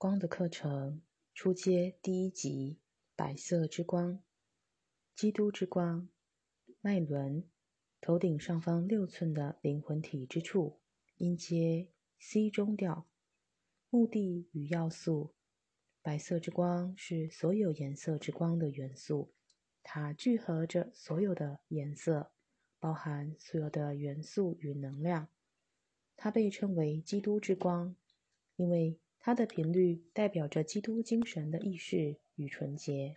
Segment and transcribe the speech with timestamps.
[0.00, 1.02] 光的课程
[1.34, 2.78] 初阶第一集：
[3.16, 4.22] 白色之光，
[5.16, 6.08] 基督之光，
[6.80, 7.42] 脉轮，
[8.00, 10.78] 头顶上方六寸的灵魂体之处，
[11.16, 11.88] 音阶
[12.20, 13.08] C 中调。
[13.90, 15.34] 目的与要素：
[16.00, 19.32] 白色之光是所有颜色之光的元素，
[19.82, 22.30] 它聚合着所有的颜色，
[22.78, 25.26] 包含所有的元素与能量。
[26.14, 27.96] 它被称为基督之光，
[28.54, 33.16] 因为它的频率代表着基督精神的意识与纯洁。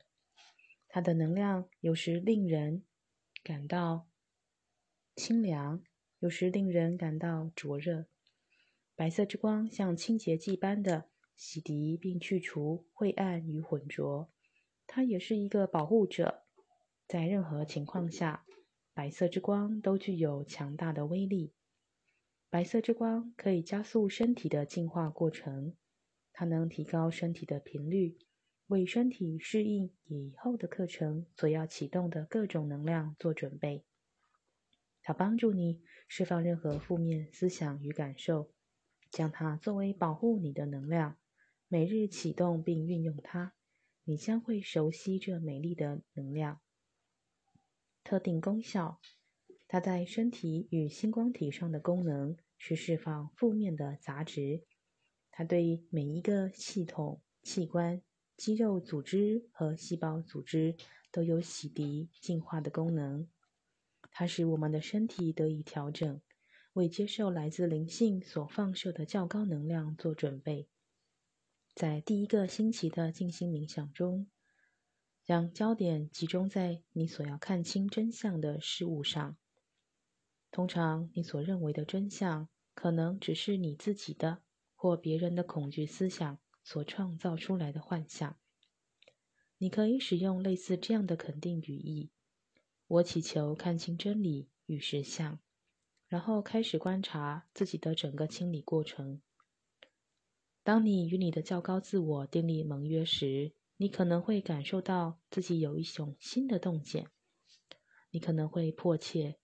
[0.90, 2.84] 它的能量有时令人
[3.42, 4.10] 感到
[5.16, 5.82] 清凉，
[6.20, 8.08] 有时令人感到灼热。
[8.94, 11.06] 白色之光像清洁剂般的
[11.38, 14.30] 洗涤并去除晦暗与浑浊。
[14.86, 16.44] 它也是一个保护者，
[17.08, 18.46] 在任何情况下，
[18.94, 21.54] 白色之光都具有强大的威力。
[22.50, 25.74] 白色之光可以加速身体的进化过程，
[26.42, 28.18] 它能提高身体的频率，
[28.66, 33.86] 为身体适应以后的课程所要启动的各种能量做准备。
[35.04, 38.52] 它帮助你释放任何负面思想与感受，
[39.12, 41.20] 将它作为保护你的能量，
[41.68, 43.54] 每日启动并运用它，
[44.04, 46.60] 你将会熟悉这美丽的能量。
[48.04, 49.00] 特定功效。
[49.68, 54.64] 它在身体与星光体上的功能是释放负面的杂质。
[55.42, 58.00] 它对每一个系统、器官、
[58.38, 60.76] 肌肉组织和细胞组织
[61.12, 63.28] 都有洗涤、净化的功能。
[64.12, 66.22] 它使我们的身体得以调整，
[66.74, 70.70] 为接受来自灵性所放射的较高能量做准备。
[71.74, 74.28] 在第一个星期的静心冥想中，
[75.26, 79.36] 将焦点集中在你所要看清真相的事物上。
[80.52, 84.44] 通常，你所认为的真相，可能只是你自己的
[84.82, 88.40] 或别人的恐惧思想所创造出来的幻象。
[89.60, 92.10] 你可以使用类似这样的肯定语义
[92.90, 95.38] ：“我祈求看清真理与实相。”
[96.10, 99.22] 然后开始观察自己的整个清理过程。
[100.64, 107.12] 当你与你的较高自我订立盟约时，你可能会感受到自己有一种新的洞见。
[108.10, 109.38] 你可能会迫切。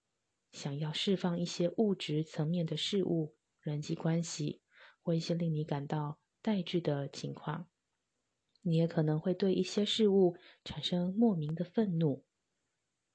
[0.52, 4.64] 想要释放一些物质层面的事物、人际关系，
[5.08, 7.70] 或一些令你感到代滞的情况，
[8.62, 10.36] 你也可能会对一些事物
[10.66, 12.26] 产生莫名的愤怒。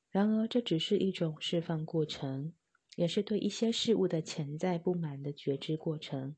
[0.08, 2.54] 然而，这只是一种释放过程，
[2.96, 6.34] 也是对一些事物的潜在不满的觉知过程。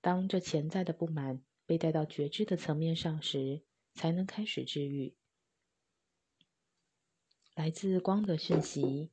[0.00, 5.14] 当这潜在的不满被带到觉知的层面上时，才能开始治愈。
[7.54, 9.10] 来自光的讯息。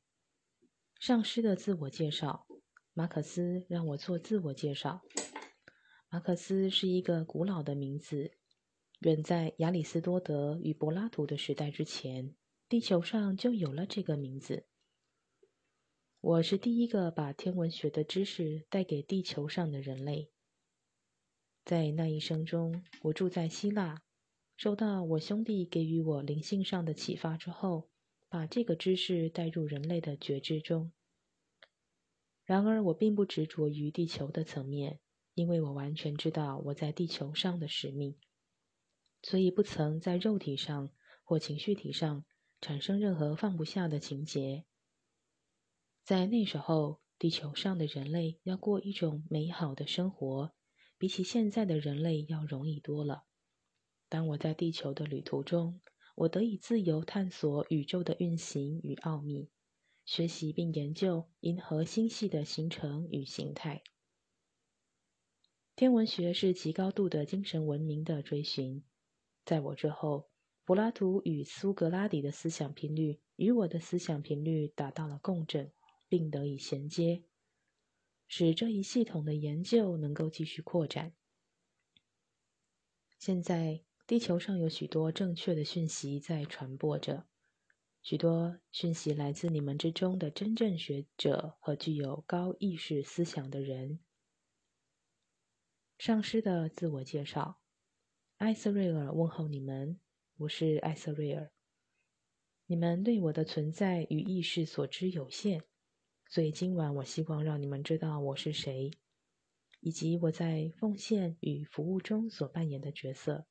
[0.98, 2.45] 上师的自我介绍。
[2.98, 5.02] 马克思让我做自我介绍。
[6.08, 8.30] 马克思是一个古老的名字，
[9.00, 12.34] 远在亚里士多德与柏拉图的时代之前，
[12.70, 14.64] 地球上就有了这个名字。
[16.22, 20.32] 我是第一个把天文学的知识带给地球上的人类。
[21.66, 24.00] 在那一生中，我住在希腊，
[24.56, 27.90] 受到我兄弟给予我灵性上的启发之后。
[28.28, 30.90] 把这个知识带入人类的觉知中。
[32.46, 35.00] 然而，我并不执着于地球的层面，
[35.34, 38.16] 因为我完全知道我在地球上的使命，
[39.20, 40.90] 所以不曾在肉体上
[41.24, 42.24] 或情绪体上
[42.60, 44.64] 产生任何放不下的情节。
[46.04, 50.54] 在那时候，地球上的人类要过一种美好的生活，
[50.96, 53.24] 比起现在的人类要容易多了。
[54.08, 55.80] 当我在地球的旅途中。
[56.16, 59.50] 我得以自由探索宇宙的运行与奥秘，
[60.06, 63.82] 学习并研究银河星系的形成与形态。
[65.74, 68.82] 天文学是极高度的精神文明的追寻。
[69.44, 70.30] 在我之后，
[70.64, 75.70] 柏拉图与苏格拉底的思想频率与我的思想频率达到了共振，
[76.08, 77.24] 并得以衔接，
[78.26, 81.12] 使这一系统的研究能够继续扩展。
[83.18, 83.82] 现在。
[84.08, 87.26] 地球上有许多正确的讯息在传播着，
[88.08, 93.98] 许多讯息来自你们之中的真正学者和具有高意识思想的人。
[95.98, 97.60] 上师的自我介绍：
[98.36, 99.98] 艾瑟瑞尔问候你们，
[100.36, 101.50] 我是艾瑟瑞尔。
[102.66, 105.64] 你们对我的存在与意识所知有限，
[106.28, 108.92] 所以今晚我希望让你们知道我是谁，
[109.80, 113.48] 以及我在奉献与服务中所扮演的角色。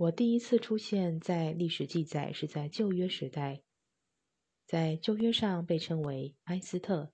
[0.00, 3.60] 我第一次出现在历史记载是在旧约时代，
[4.64, 7.12] 在旧约上被称为埃斯特。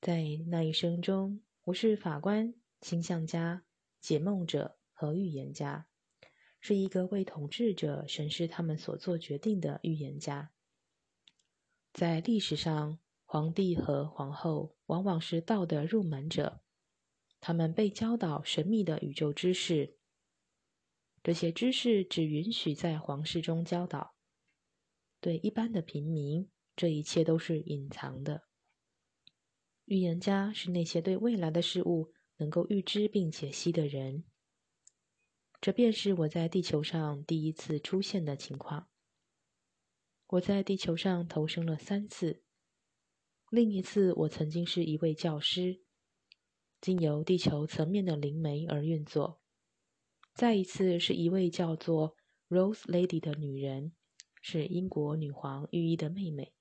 [0.00, 3.62] 在那一生中，我是法官、星象家、
[4.00, 5.86] 解梦者和预言家，
[6.58, 10.50] 是一个为统治者审视他们所做决定的预言家。
[11.92, 16.62] 在历史上，皇帝和皇后往往是道的入门者，
[17.38, 19.96] 他们被教导神秘的宇宙知识。
[21.24, 24.14] 这些知识只允许在皇室中教导，
[25.22, 28.42] 对一般的平民，这一切都是隐藏的。
[29.86, 34.24] 预言家是那些对未来的事物能够预知并解析的人。
[35.62, 38.90] 这便是我在地球上第一次出现的情况。
[40.26, 42.42] 我在地球上投生了三次，
[43.48, 45.80] 另一次我曾经是一位教师，
[46.82, 49.40] 经由地球层面的灵媒而运作。
[50.34, 52.16] 再一次是一位叫做
[52.48, 53.92] Rose Lady 的女人，
[54.42, 56.52] 是英国女皇御医的妹妹。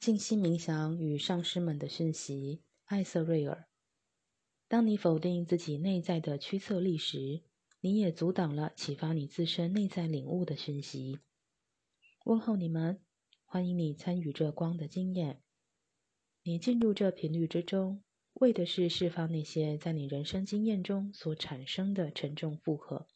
[0.00, 3.68] 静心冥想与上师们的讯息，艾瑟瑞尔。
[4.66, 7.44] 当你否定自己内在的驱策力时，
[7.80, 11.20] 你也阻挡了启发你自身内在领悟的讯息。
[12.24, 13.00] 问候你们，
[13.44, 15.40] 欢迎你参与这光的经验。
[16.44, 18.02] 你进入这频率之中，
[18.32, 23.06] 为的是释放那些在你人生经验中所产生的沉重负荷。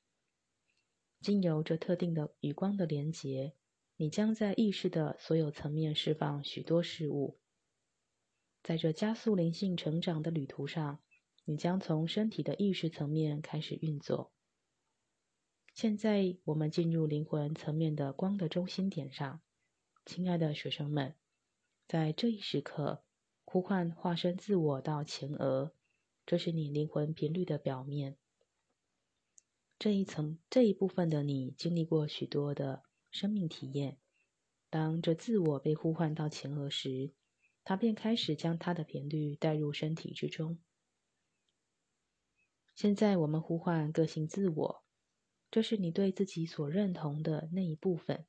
[1.21, 3.55] 经由这特定的与光的连结，
[3.97, 7.41] 你将在意识的所有层面释放许多事物。
[8.63, 11.01] 在这加速灵性成长的旅途上，
[11.45, 14.31] 你将从身体的意识层面开始运作。
[15.75, 19.41] 现在，我们进入灵魂层面的光的中心点上，
[20.05, 21.17] 亲爱的学生们，
[21.89, 23.03] 在这一时刻。
[23.49, 25.73] 呼唤化身自我到前额，
[26.27, 28.19] 这是你灵魂频率的表面。
[29.79, 33.99] 这一层这一部分的你经历过许多的生命体验。
[34.69, 37.13] 当这自我被呼唤到前额时，
[37.63, 40.59] 它便开始将它的频率带入身体之中。
[42.75, 44.83] 现在我们呼唤个性自我，
[45.53, 48.27] 这是你对自己所认同的那一部分。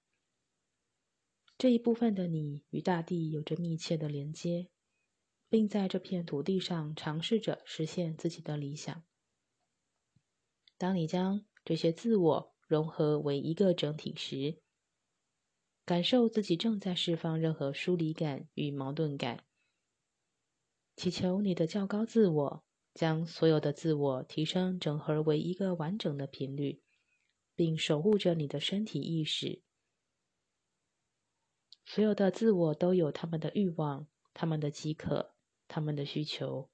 [1.57, 4.69] 这一部分的你与大地有着密切的连接。
[5.49, 9.03] 并在这片土地上尝试着实现自己的理想。
[10.77, 14.61] 当你将这些自我融合为一个整体时，
[15.85, 19.45] 感受自己正在释放任何疏离感与矛盾感。
[20.95, 26.81] 祈求你的较高自我将所有的自我提升整合为一个完整的频率，
[27.55, 29.61] 并守护着你的身体意识。
[31.85, 35.36] 所有的自我都有他们的欲望，他们的饥渴。
[35.67, 36.69] 他们的需求。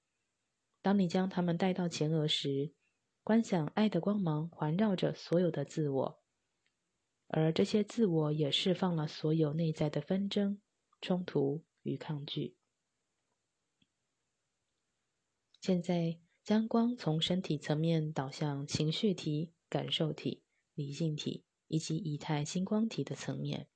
[0.82, 2.74] 当你将他们带到前额时，
[3.24, 6.24] 观想爱的光芒环绕着所有的自我，
[7.28, 10.62] 而这些自我也释放了所有内在的纷争、
[11.00, 12.58] 冲突与抗拒。
[15.62, 20.44] 现在，将光从身体层面导向情绪体、感受体、
[20.74, 23.70] 理性体以及以太星光体的层面，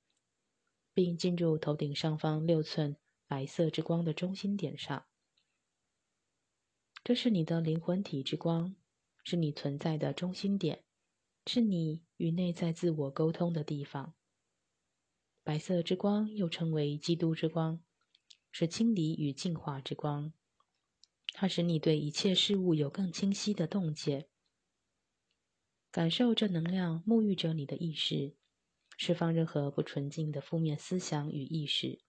[0.92, 2.98] 并进入头顶上方六寸。
[3.28, 5.04] 白色之光的中心点上，
[7.04, 8.74] 这是你的灵魂体之光，
[9.22, 10.82] 是你存在的中心点，
[11.44, 14.14] 是你与内在自我沟通的地方。
[15.44, 17.84] 白色之光又称为基督之光，
[18.50, 20.32] 是清理与净化之光，
[21.34, 24.26] 它使你对一切事物有更清晰的洞见。
[25.90, 28.34] 感受这能量沐浴着你的意识，
[28.96, 32.00] 释放任何不纯净的负面思想与意识。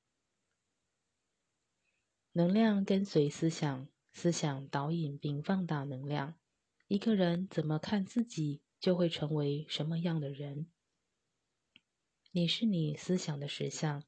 [2.40, 6.36] 能量跟随思想，思想导引并放大能量。
[6.88, 10.72] 一个人怎么看自己，就会成为什么样的人。
[12.32, 14.06] 你是你思想的实相，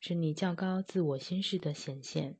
[0.00, 2.38] 是你较高自我心事的显现。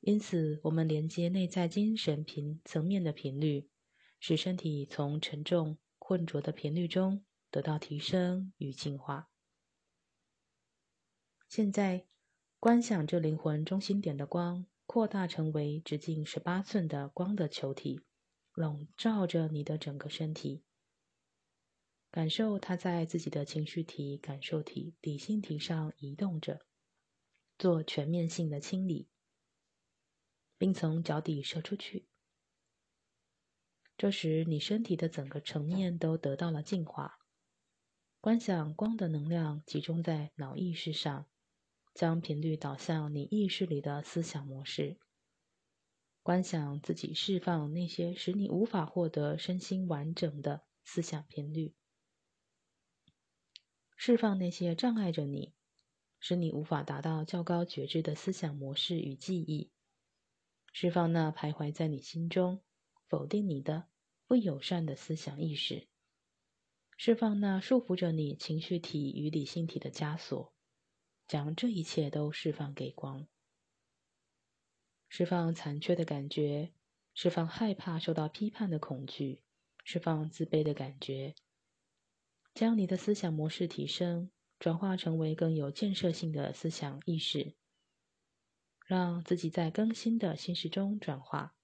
[0.00, 3.68] 因此，我们连接内在精神频层面的频率，
[4.20, 9.28] 使身体从沉重、浑浊的频率中得到提升与净化。
[11.48, 12.06] 现在。
[12.58, 18.00] 观想这灵魂中心点的光扩大成为直径十八寸的光的球体，
[18.54, 20.64] 笼罩着你的整个身体。
[22.10, 26.66] 感受它在自己的情绪体、感受体、理性体上移动着，
[27.58, 29.06] 做全面性的清理，
[30.56, 32.08] 并从脚底射出去。
[33.98, 37.18] 这时，你身体的整个层面都得到了净化。
[38.20, 41.26] 观想光的能量集中在脑意识上。
[41.96, 44.98] 将频率导向你意识里的思想模式，
[46.22, 51.74] 观想自己释放那些使你无法获得身心完整的思想频率，
[53.96, 55.54] 释放那些障碍着你、
[56.20, 59.72] 使你无法达到较高觉知的思想模式与记忆。
[60.74, 62.62] 释放那徘徊在你心中、
[63.08, 63.88] 否定你的
[64.26, 65.88] 不友善的思想意识。
[66.98, 70.52] 释放那束缚着你情绪体与理性体的枷锁，
[71.26, 73.26] 将这一切都释放给光。
[75.08, 76.72] 释放残缺的感觉，
[77.14, 79.42] 释放害怕受到批判的恐惧，
[79.84, 81.34] 释放自卑的感觉。
[82.54, 87.54] 将你的思想模式提升，转化成为更有建设性的思想意识。
[88.86, 91.56] 让自己在更新的心识中转化。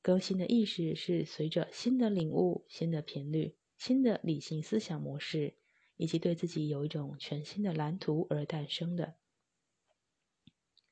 [0.00, 5.56] 更新的意识是随着新的领悟、新的频率、新的理性思想模式，
[5.96, 9.16] 以及对自己有一种全新的蓝图而诞生的。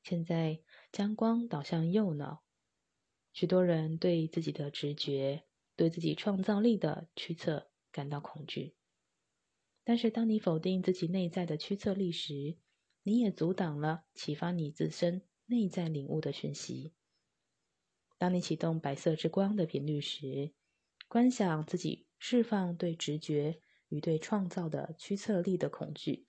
[0.03, 2.43] 现在将光导向右脑。
[3.33, 5.43] 许多人对自己的直觉、
[5.75, 8.75] 对自己创造力的驱策感到恐惧，
[9.83, 12.57] 但是当你否定自己内在的驱策力时，
[13.03, 15.21] 你也阻挡了启发你自身。
[15.47, 16.95] 内在领悟的讯息。
[18.17, 20.55] 当你启动白色之光的频率时，
[21.07, 26.27] 观想自己释放对直觉与对创造的驱策力的恐惧。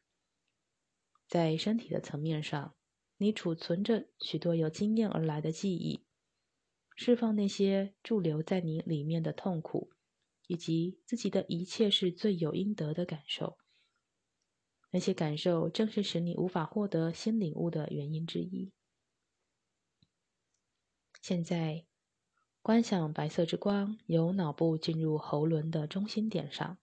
[1.28, 2.76] 在身体的层面上，
[3.16, 6.06] 你储存着许多由经验而来的记忆，
[6.94, 9.90] 释放那些驻留在你里面的痛苦，
[10.46, 13.58] 以及自己的一切是罪有应得的感受。
[14.90, 18.72] 那些感受正是使你无法获得新领悟的原因之一。
[21.20, 21.84] 现在，
[22.62, 26.78] 观想白色之光由脑部进入喉轮的中心点上，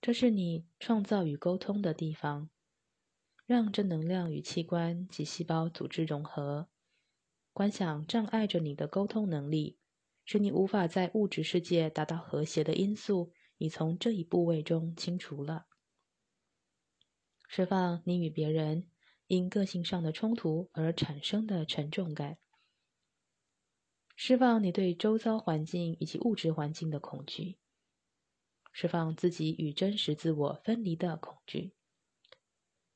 [0.00, 2.50] 这是你创造与沟通的地方。
[3.46, 6.68] 让这能量与器官及细胞组织融合。
[7.54, 9.78] 观想障碍着你的沟通能力，
[10.26, 15.66] 使你无法在物质世界达到和谐的因素，已从这一部位中清除了。
[17.48, 18.90] 释放你与别人
[19.28, 22.36] 因个性上的冲突而产生的沉重感。
[24.14, 27.58] 释放你对周遭环境以及物质环境的恐惧，
[28.72, 31.74] 释放自己与真实自我分离的恐惧。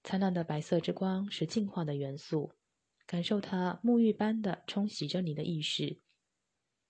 [0.02, 2.52] 灿烂的白色之光是净化的元素，
[3.06, 6.00] 感受它沐浴般的冲洗着你的意识，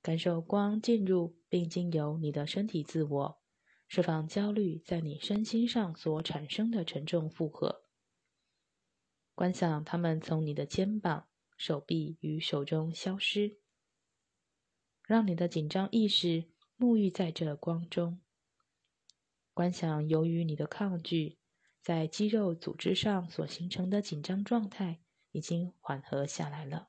[0.00, 3.42] 感受光进入并经由你的身体自我，
[3.86, 7.84] 释放焦虑在你身心上所产生的沉重负荷。
[9.34, 13.58] 观想它们从你的肩膀、手臂与手中消失。
[15.04, 16.44] 让你的紧张意识
[16.78, 18.21] 沐浴在这光中，
[19.54, 21.38] 观想由于你的抗拒，
[21.82, 26.88] 在肌肉组织上所形成的紧张状态已经缓和下来了。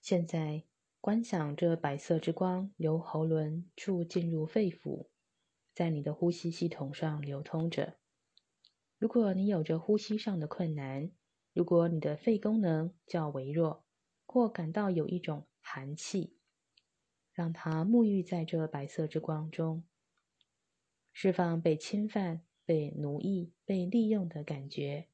[0.00, 0.64] 现在，
[1.00, 5.08] 观想这白色之光由喉轮处进入肺腑，
[5.74, 7.98] 在你的呼吸系统上流通着。
[8.98, 11.10] 如果你有着呼吸上的困难，
[11.52, 13.84] 如果你的肺功能较微弱，
[14.24, 16.38] 或感到有一种寒气，
[17.36, 19.84] 让它沐浴在这白色之光中，
[21.12, 25.08] 释放被侵犯、被奴役、被利用的感觉。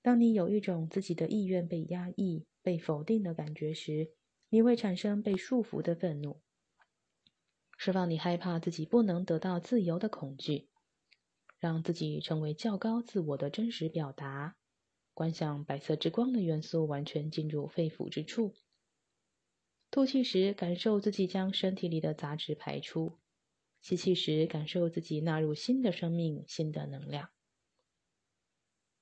[0.00, 4.12] 当你有一种自己的意愿被压抑、被否定的感觉时，
[4.48, 6.40] 你会产生被束缚的愤怒。
[7.76, 10.70] 释放你害怕自己不能得到自由的恐惧，
[11.58, 14.56] 让自己成为较高自我的真实表达。
[15.12, 18.54] 观想白色之光的元素完全进入肺腑之处。
[19.94, 23.20] 吐气时，感受自己将身体里的杂质排出；
[23.80, 27.30] 吸气时，感受自己纳入新的生命、新的能量。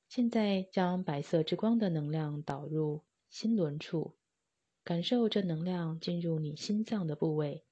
[0.07, 4.19] 现在，将白色之光的能量导入心轮处，
[4.85, 7.65] 感受这能量进入你心脏的部位。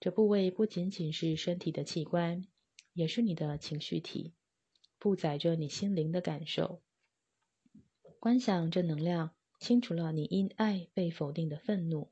[0.00, 2.44] 这部位不仅仅是身体的器官，
[2.92, 4.34] 也是你的情绪体，
[4.98, 6.82] 负载着你心灵的感受。
[8.18, 12.10] 观想这能量清除了你因爱被否定的愤怒，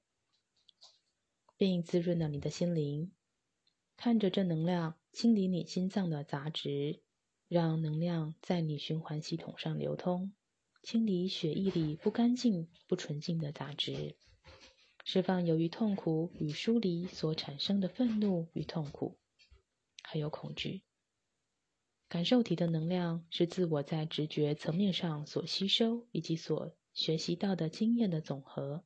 [1.57, 3.13] 并滋润了你的心灵。
[3.97, 7.01] 看着这能量清理你心脏的杂质，
[7.49, 10.33] 让能量在你循环系统上流通，
[10.83, 14.17] 清理血液里不干净、不纯净的杂质，
[15.05, 19.19] 释放由于痛苦与疏离所产生的愤怒与痛苦，
[20.03, 20.83] 还有恐惧。
[22.09, 28.85] 感受体的能量是自我在直觉层面上所吸收以及所学习到的经验的总和。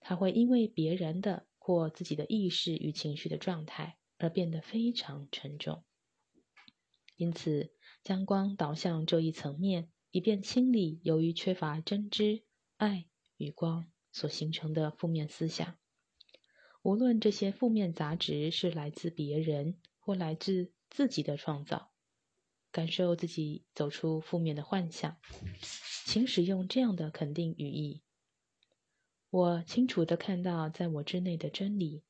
[0.00, 5.84] 它会因为别人的或自己的意识与情绪的状态而变得非常沉重。
[7.16, 12.42] 因此，将光导向这一层面，以便清理由于缺乏真知、
[12.78, 15.76] 爱与光所形成的负面思想。
[16.82, 21.92] 无论这些负面杂质是来自别人或来自自己的创造。
[22.72, 25.18] 感受自己走出负面的幻想，
[26.06, 28.00] 请使用这样的肯定语义：
[29.30, 32.02] 我清楚的看到在我之内的真理，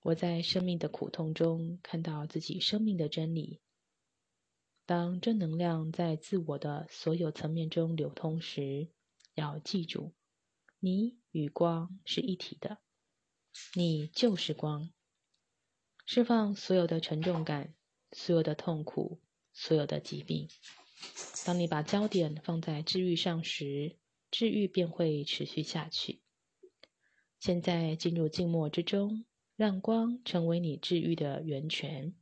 [0.00, 3.60] 我在生命的苦痛中看到自己生命的真理。
[4.86, 8.88] 当正能量在自我的所有层面中流通时，
[9.34, 10.12] 要记住，
[10.78, 12.78] 你与光是一体的，
[13.74, 14.90] 你就是光。
[16.06, 17.74] 释放所有的沉重感，
[18.12, 19.20] 所有的痛苦。
[19.52, 20.48] 所有的疾病，
[21.44, 23.96] 当你把焦点放在治愈上时，
[24.30, 26.22] 治愈便会持续下去。
[27.40, 29.24] 现在进入静默之中，
[29.56, 32.14] 让光成为你治愈的源泉。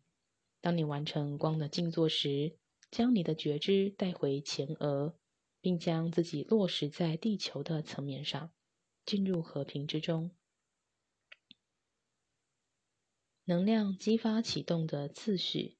[0.61, 2.57] 当你完成光的静坐时，
[2.93, 5.19] 将你的觉知带回前额，
[5.61, 8.53] 并将自己落实在地球的层面上，
[9.05, 10.31] 进入和平之中。
[13.45, 15.79] 能量激发启动的次序。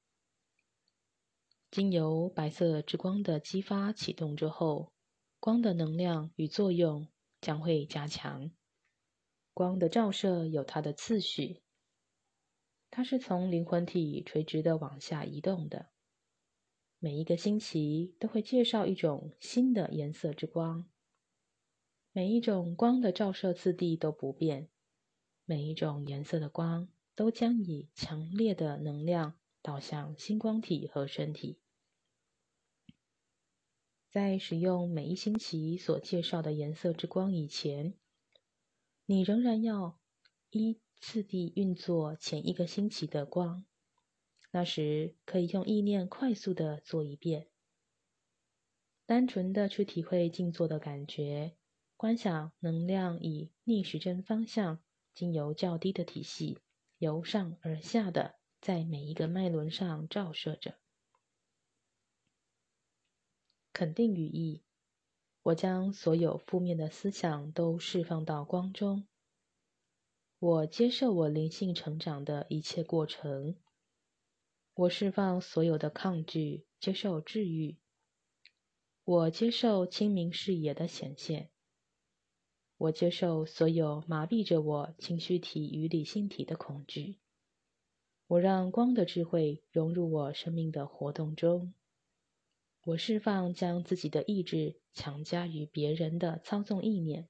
[1.71, 4.91] 经由白色之光的激发启动之后，
[5.39, 7.07] 光的能量与作用
[7.39, 8.51] 将会加强。
[9.59, 11.59] 光的照射有它的次序，
[12.89, 15.89] 它是从灵魂体垂直的往下移动的。
[16.97, 20.89] 每一个星期都会介绍一种新的颜色之光。
[22.13, 24.69] 每一种光的照射次第都不变，
[25.43, 29.35] 每一种颜色的光都将以强烈的能量。
[29.61, 31.59] 导向星光体和身体，
[34.09, 37.98] 在使用每一星期所介绍的颜色之光以前，
[39.09, 39.97] 你仍然要
[40.51, 43.65] 依次地运作前一个星期的光。
[44.51, 47.47] 那时可以用意念快速的做一遍，
[49.07, 51.57] 单纯的去体会静坐的感觉，
[51.97, 54.79] 观想能量以逆时针方向，
[55.15, 56.59] 经由较低的体系，
[56.99, 58.35] 由上而下的。
[58.61, 60.77] 在每一个脉轮上照射着。
[63.73, 64.61] 肯定语义：
[65.43, 69.07] 我将所有负面的思想都释放到光中。
[70.37, 73.55] 我接受我灵性成长的一切过程。
[74.73, 77.77] 我释放所有的抗拒，接受治愈。
[79.03, 81.49] 我接受清明视野的显现。
[82.77, 87.17] 我接受所有麻痹着我情绪体与理性体的恐惧。
[88.27, 91.73] 我让光的智慧融入我生命的活动中。
[92.81, 97.27] 我释放将自己的意志强加于别人的操纵意念。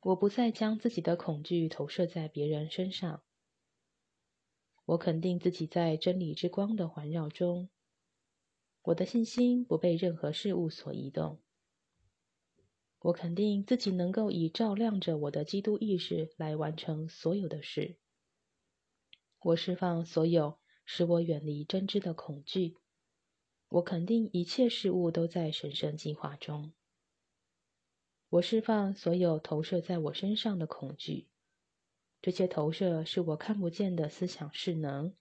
[0.00, 3.22] 我不再将自己的恐惧投射在别人身上。
[4.84, 7.68] 我肯定自己在真理之光的环绕中。
[8.82, 11.40] 我的信心不被任何事物所移动。
[13.00, 17.98] 我肯定自己能够以照亮着我的基督意识来完成所有的事。
[19.40, 22.76] 我释放所有使我远离真知的恐惧。
[23.68, 26.72] 我肯定一切事物都在神圣计划中。
[28.30, 31.28] 我释放所有投射在我身上的恐惧。
[32.20, 35.14] 这些投射是我看不见的思想势能，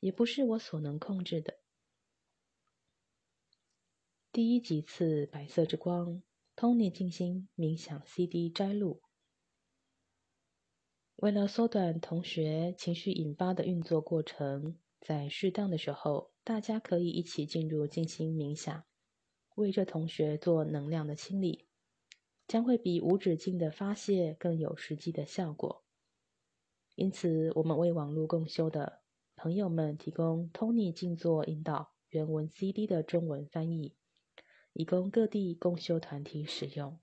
[0.00, 1.58] 也不是我所能控制的。
[4.32, 6.22] 第一级次白色之光
[6.56, 9.02] ，Tony 静心冥想 CD 摘录。
[11.16, 18.84] 为了缩短同学情绪引发的运作过程，在适当的时候，大家可以一起进入静心冥想，
[19.54, 21.66] 为这同学做能量的清理，
[22.46, 25.84] 将会比无止境的发泄更有实际的效果。
[26.96, 29.00] 因此，我们为网络共修的
[29.34, 33.96] 朋友们提供 Tony 静坐引导原文 CD 的中文翻译，
[34.74, 37.00] 以供各地共修团体使用。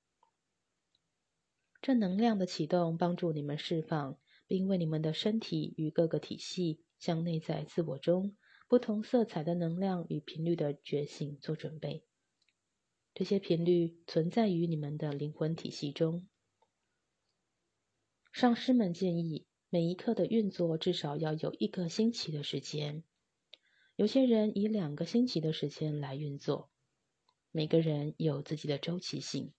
[1.82, 8.36] 正能量的启动帮助你们释放，并为你们的身体与各个体系向内在自我中
[8.68, 12.06] 不同色彩的能量与频率的觉醒做准备。
[13.14, 16.28] 这些频率存在于你们的灵魂体系中。
[18.32, 23.04] 上师们建议，每一刻的运作至少要有一个星期的时间。
[23.96, 26.70] 有些人以两个星期的时间来运作。
[27.52, 29.54] 每个人有自己的周期性。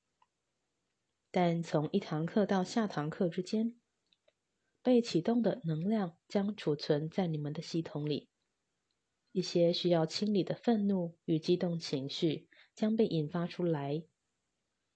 [1.32, 3.74] 但从一堂课到下堂课之间，
[4.88, 8.30] 被启动的能量将储存在你们的系统里。
[9.32, 14.02] 一些需要清理的愤怒与激动情绪将被引发出来。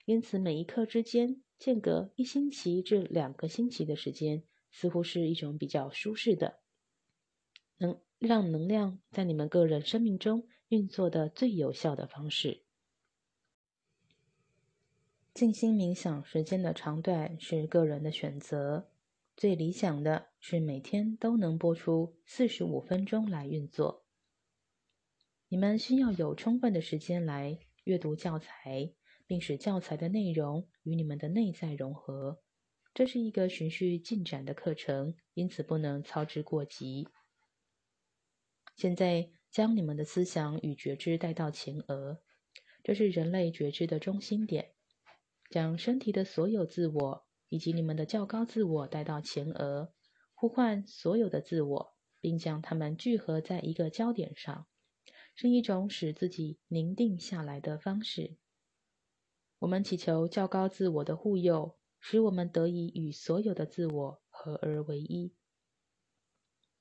[0.06, 6.60] 因此，每一刻之间间隔一星期至两个星期的时间，似乎是一种比较舒适的，
[7.76, 12.62] 能让能量在你们个人生命中运作的最有效的方式。
[15.34, 18.90] 静心冥想时间的长短是个人的选择，
[19.36, 24.04] 最理想的是每天都能播出四十五分钟来运作。
[25.48, 28.92] 你们需要有充分的时间来阅读教材，
[29.26, 32.42] 并使教材的内容与你们的内在融合。
[32.94, 37.08] 这是一个循序进展的课程，因此不能操之过急。
[38.76, 42.22] 现在将你们的思想与觉知带到前额，
[42.82, 44.72] 这是人类觉知的中心点。
[45.50, 49.92] 将身体的所有自我以及你们的较高自我带到前额，
[50.34, 54.66] 呼唤所有的自我，并将它们聚合在一个焦点上。
[55.34, 58.38] 是一种使自己宁定下来的方式。
[59.58, 65.34] 我们祈求较高自我的护佑，使我们得以与所有的自我合而为一。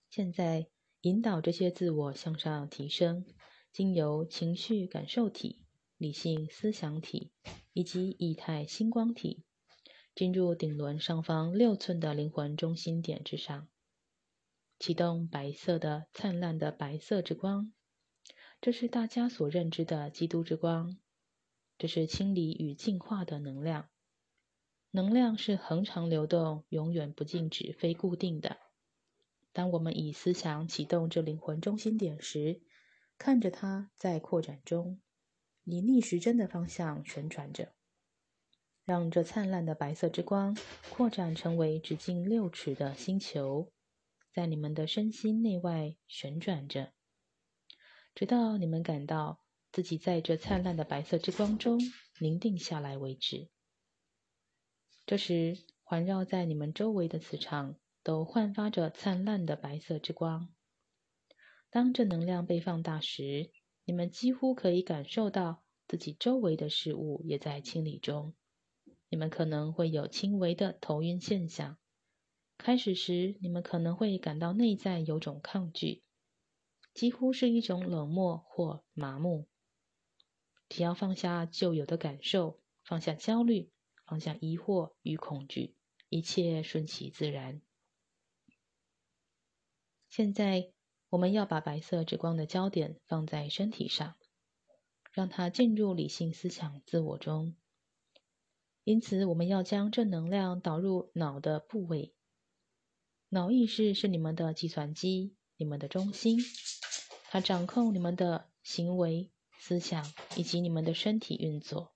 [0.10, 0.68] 现在，
[1.02, 3.26] 引导这些自我向上提升，
[3.74, 5.66] 经由情绪感受体、
[5.98, 7.34] 理性思想体
[7.74, 9.44] 以及液态星光体，
[10.14, 13.68] 进入顶轮上方六寸的灵魂中心点之上，
[14.78, 17.72] 启动白色的灿烂的白色之光。
[18.60, 20.98] 这是大家所认知的基督之光，
[21.78, 23.90] 这是清理与净化的能量。
[24.92, 28.58] 能量是恒常流动，永远不静止、非固定的。
[29.54, 32.62] 当我们以思想启动这灵魂中心点时，
[33.18, 35.00] 看着它在扩展中，
[35.64, 37.74] 以逆时针的方向旋转着，
[38.84, 40.58] 让这灿烂的白色之光
[40.90, 43.72] 扩展成为直径六尺的星球，
[44.34, 46.94] 在你们的身心内外旋转着。
[48.14, 49.40] 直到你们感到
[49.72, 51.80] 自己在这灿烂的白色之光中
[52.20, 53.50] 凝定下来为止。
[55.06, 60.50] 这时，环绕在你们周围的磁场都焕发着灿烂的白色之光。
[61.70, 63.52] 当这能量被放大时，
[63.86, 68.34] 你们几乎可以感受到自己周围的事物也在清理中。
[69.12, 71.78] 你们可能会有轻微的头晕现象。
[72.58, 76.02] 开始时，你们可能会感到内在有种抗拒。
[76.94, 79.50] 几乎是一种冷漠或麻木。
[80.70, 83.70] 只要放下旧有的感受，放下焦虑，
[84.06, 85.76] 放下疑惑与恐惧，
[86.08, 87.62] 一切顺其自然。
[90.08, 90.72] 现在，
[91.10, 94.16] 我们要把白色之光的焦点放在身体上，
[95.12, 97.58] 让它进入理性思想自我中。
[98.84, 102.14] 因此，我们要将正能量导入脑的部位。
[103.30, 105.36] 脑意识是你们的计算机。
[105.58, 106.40] 你们的中心，
[107.30, 111.94] 它掌控你们的行为、思想以及你们的身体运作。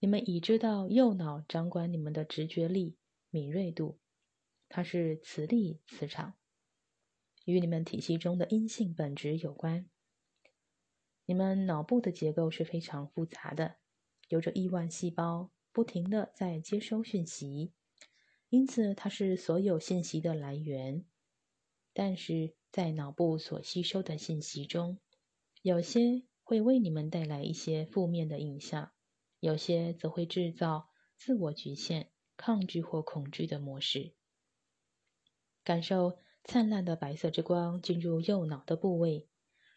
[0.00, 2.98] 你们已知道，右脑掌管你们的直觉力、
[3.30, 4.00] 敏锐度，
[4.68, 6.34] 它是磁力磁场，
[7.44, 9.88] 与你们体系中的阴性本质有关。
[11.24, 13.76] 你们脑部的结构是非常复杂的，
[14.28, 17.72] 有着亿万细胞不停的在接收讯息，
[18.48, 21.04] 因此它是所有信息的来源。
[21.92, 24.98] 但是在脑部所吸收的信息中，
[25.60, 28.92] 有些会为你们带来一些负面的影响，
[29.40, 34.14] 有些则会制造自我局限、抗拒或恐惧的模式。
[35.62, 39.28] 感受灿烂的白色之光进入右脑的部位，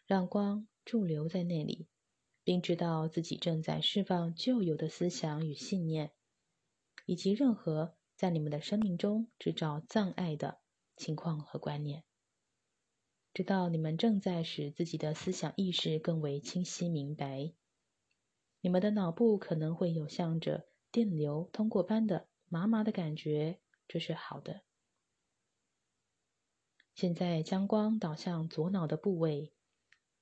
[0.06, 1.86] 让光驻留在那里，
[2.46, 6.12] 并知道自己正在释放旧有的思想与信念，
[7.04, 10.60] 以及任何在你们的生命中制造障碍的。
[10.98, 12.04] 情况和观念，
[13.34, 17.52] 知道你们正在使自己的思想意识更为清晰明白。
[18.62, 24.62] 你们的脑部可能会有像着电流通过般的麻麻的感觉，这是好的。
[26.94, 29.52] 现在将光导向左脑的部位，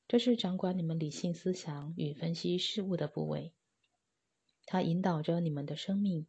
[0.07, 3.55] 这是掌管你们理性思想与分析事物的部位。
[4.67, 6.27] 它引导着你们的生命，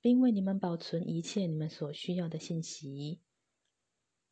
[0.00, 3.20] 并为你们保存一切你们所需要的信息。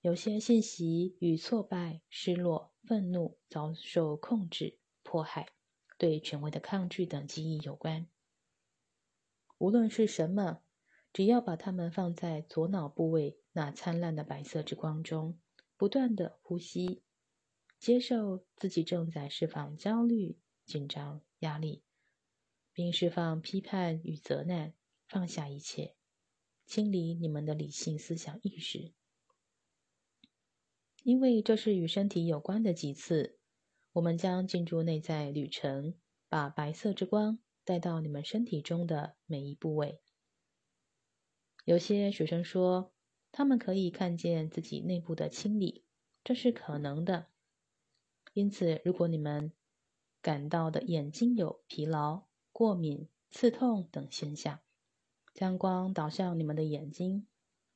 [0.00, 5.48] 有些信息与挫败、失落、愤怒、遭受控制、迫害、
[5.96, 8.08] 对权威的抗拒等记忆有关。
[9.58, 10.60] 无论是什么，
[11.12, 15.38] 只要把它们放在左脑部位那灿烂的白色之光中，
[15.76, 17.02] 不断的呼吸，
[17.82, 21.82] 接受自己正在释放焦虑、紧张、压力，
[22.72, 24.72] 并释放批判与责难，
[25.08, 25.96] 放下一切，
[26.64, 28.92] 清理你们的理性思想意识。
[31.02, 33.40] 因为这是与身体有关的几次，
[33.94, 35.96] 我们将进入内在旅程，
[36.28, 40.00] 把白色之光带到你们身体中的每一部位。
[41.64, 42.94] 有些学生说，
[43.32, 45.84] 他们可以看见自己内部的清理，
[46.22, 47.31] 这是可能的。
[48.32, 49.52] 因此，如果你们
[50.20, 54.60] 感到的眼睛有疲劳、过敏、刺痛等现象，
[55.34, 57.26] 将光导向你们的眼睛。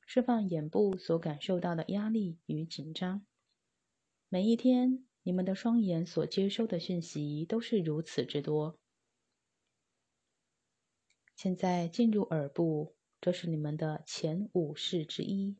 [0.09, 3.25] 释放眼部所感受到的压力与紧张。
[4.29, 8.79] 每一天，你们的双眼所接收的讯息都是如此之多。
[11.35, 15.57] 现在进入耳部，这是你们的前五室之一。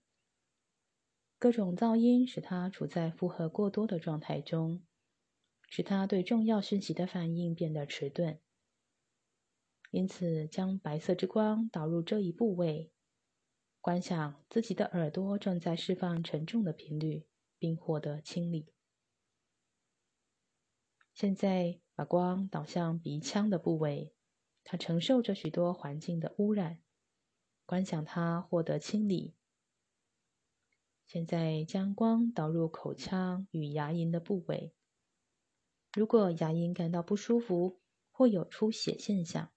[1.38, 4.82] 各种噪音使它处在负荷过多的状态中，
[5.68, 8.40] 使他对重要讯息的反应变得迟钝。
[9.92, 12.92] 因此，将白色之光导入这一部位，
[13.80, 17.26] 观想自己的耳朵正在释放沉重的频率，
[17.58, 18.74] 并获得清理。
[21.14, 24.14] 现在把光导向鼻腔的部位，
[24.64, 26.80] 它承受着许多环境的污染。
[27.66, 29.36] 观想它获得清理。
[31.06, 34.74] 现在将光导入口腔与牙龈的部位。
[35.94, 37.80] 如果牙龈感到不舒服
[38.12, 39.52] 或有出血现象，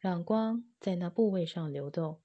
[0.00, 2.22] 让光在那部位上流动。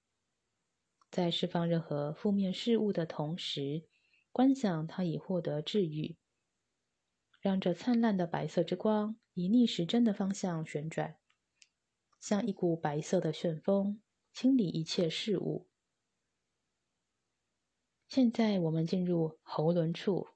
[1.10, 3.88] 在释放任何负面事物的同时，
[4.32, 6.18] 观想它已获得治愈。
[7.40, 11.18] 让这灿烂的白色之光以逆时针的方向旋转，
[12.20, 14.00] 像一股白色的旋风，
[14.32, 15.68] 清理一切事物。
[18.08, 20.28] 现在我们进入喉轮处，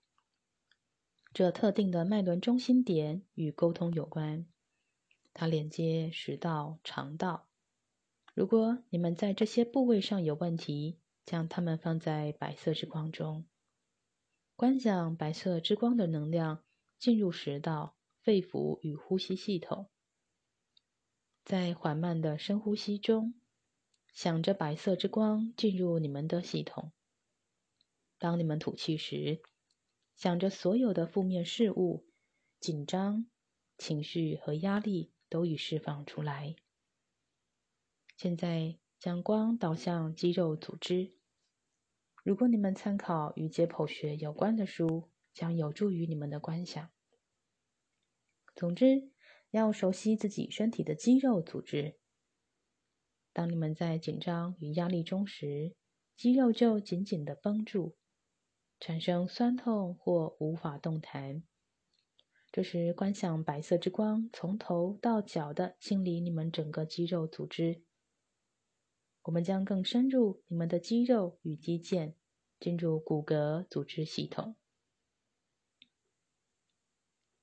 [1.35, 4.45] 这特定的脉轮中心点与沟通有关，
[5.33, 7.49] 它连接食道、肠道。
[8.33, 13.45] 如果你们在这些部位上有问题，将它们放在白色之光中，
[14.55, 16.63] 观想白色之光的能量。
[16.97, 19.89] 进入食道、肺腑与呼吸系统，
[21.43, 23.33] 在缓慢的深呼吸中，
[24.13, 26.93] 想着白色之光进入你们的系统。
[28.17, 29.41] 当你们吐气时，
[30.15, 32.05] 想着所有的负面事物、
[32.59, 33.27] 紧张、
[33.77, 36.55] 情绪和压力都已释放出来。
[38.17, 41.17] 现在将光导向肌肉组织。
[42.23, 46.89] 如果你们参考与解剖学有关的书，将有助于你们的观想。
[48.55, 49.11] 总之，
[49.51, 51.99] 要熟悉自己身体的肌肉组织。
[53.33, 55.75] 当你们在紧张与压力中时，
[56.15, 57.97] 肌肉就紧紧的绷住，
[58.85, 61.41] 产生酸痛或无法动弹。
[62.51, 67.81] 这时，观想白色之光从头到脚的清理你们整个肌肉组织。
[69.23, 72.13] 我们将更深入你们的肌肉与肌腱，
[72.59, 74.55] 进入骨骼组织系统。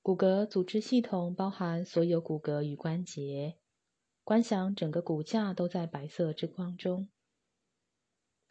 [0.01, 3.57] 骨骼组织系统包含所有骨骼与关节。
[4.23, 7.09] 观想整个骨架都在白色之光中。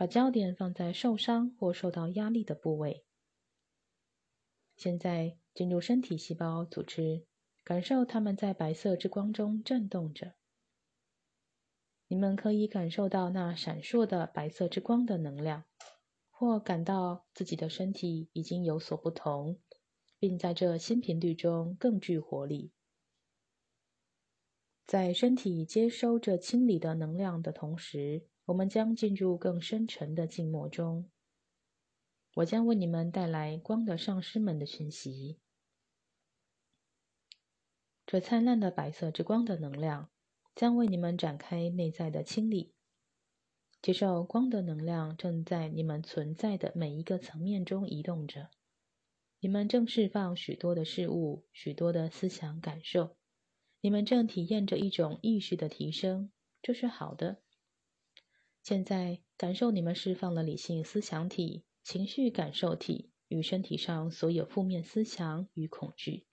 [0.03, 3.05] 把焦点放在受伤或受到压力的部位。
[4.75, 7.25] 现在进入身体细胞组织，
[7.63, 10.35] 感受它们在白色之光中震动着。
[12.09, 15.67] 你们可以感受到那闪烁的白色之光的能量，
[16.31, 19.61] 或感到自己的身体已经有所不同。
[20.19, 22.73] 并在这新频率中更具活力。
[24.85, 31.11] 在身体接收着清理的能量的同时，我们将进入更深沉的静默中。
[32.35, 35.39] 我将为你们带来光的上师们的讯息。
[38.07, 40.11] 这灿烂的白色之光的能量
[40.55, 42.75] 将为你们展开内在的清理。
[43.81, 48.51] 接受光的能量正在你们存在的每一个层面中移动着。
[49.41, 53.17] 你们正释放许多的事物，许多的思想感受。
[53.81, 56.31] 你们正体验着一种意识的提升，
[56.63, 57.43] 这是好的。
[58.63, 66.27] 现在感受你们释放了理性思想体、情绪感受体与身体上所有负面思想与恐惧。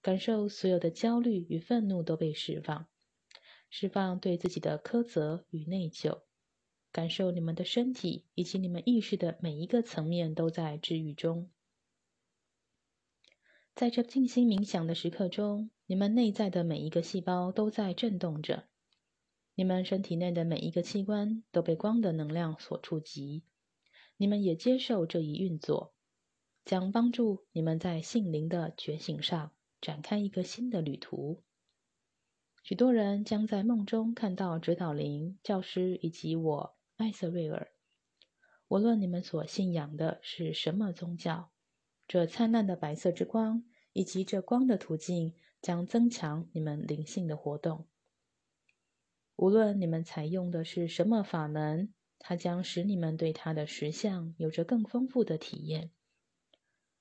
[0.00, 2.88] 感受所有的焦虑与愤怒都被释放，
[3.68, 6.22] 释放对自己的苛责与内疚。
[6.92, 11.50] 感受你们的身体以及你们意识的每一个层面都在治愈中。
[13.74, 18.66] 在这静心冥想的时刻中，你们内在的每一个细胞都在震动着，
[19.58, 23.42] 你们身体内的每一个器官都被光的能量所触及，
[24.18, 25.94] 你们也接受这一运作，
[26.66, 31.42] 将帮助你们在性灵的觉醒上展开一个新的旅途。
[32.62, 37.68] 许多人将在梦中看到指导灵、教师以及我艾瑟瑞尔。
[38.68, 41.50] 无论你们所信仰的是什么宗教。
[42.06, 43.64] 这灿烂的白色之光，
[43.94, 47.88] 以及这光的途径，将增强你们灵性的活动。
[49.36, 55.90] 无论你们采用的是什么法门，它将使你们对它的实相有着更丰富的体验。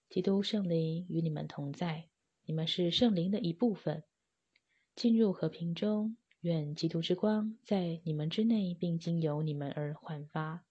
[0.10, 2.10] 基督圣灵与你们同在，
[2.44, 4.04] 你们是圣灵的一部分。
[4.96, 10.66] 进入和平中，愿基督之光在你们之内，并经由你们而焕发。